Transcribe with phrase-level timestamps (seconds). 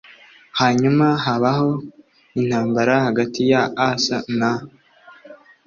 [0.59, 1.69] Hanyuma habaho
[2.39, 4.51] intambara hagati ya Asa na